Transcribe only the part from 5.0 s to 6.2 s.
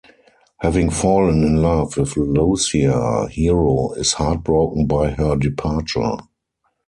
her departure.